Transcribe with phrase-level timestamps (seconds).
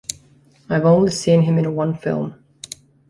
[0.67, 2.43] I've only seen him in one film.